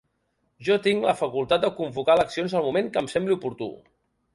Jo 0.69 0.77
tinc 0.87 1.05
la 1.09 1.13
facultat 1.21 1.63
de 1.67 1.71
convocar 1.83 2.19
eleccions 2.21 2.59
en 2.59 2.63
el 2.63 2.69
moment 2.73 2.95
que 2.97 3.05
em 3.07 3.15
sembli 3.17 3.41
oportú. 3.41 3.75